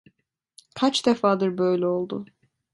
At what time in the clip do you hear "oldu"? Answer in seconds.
1.87-2.25